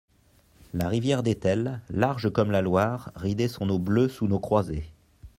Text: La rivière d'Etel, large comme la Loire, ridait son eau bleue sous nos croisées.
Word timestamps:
La 0.73 0.87
rivière 0.87 1.21
d'Etel, 1.21 1.79
large 1.91 2.33
comme 2.33 2.49
la 2.49 2.63
Loire, 2.63 3.11
ridait 3.13 3.47
son 3.47 3.69
eau 3.69 3.77
bleue 3.77 4.09
sous 4.09 4.25
nos 4.25 4.39
croisées. 4.39 4.89